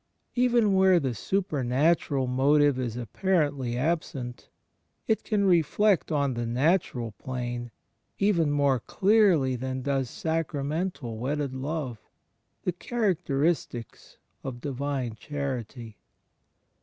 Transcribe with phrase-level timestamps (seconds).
[0.35, 4.49] Eveni where the supernatural motive is apparently absent,
[5.05, 7.69] it can reflect on the natural plane,
[8.17, 11.99] even more clearly than does sacramental wedded love,
[12.63, 15.99] the characteristics of divine charity.